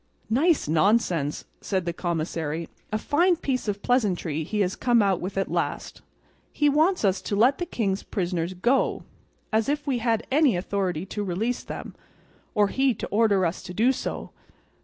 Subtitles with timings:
[0.31, 5.37] "Nice nonsense!" said the commissary; "a fine piece of pleasantry he has come out with
[5.37, 6.01] at last!
[6.51, 9.03] He wants us to let the king's prisoners go,
[9.53, 11.93] as if we had any authority to release them,
[12.55, 14.31] or he to order us to do so!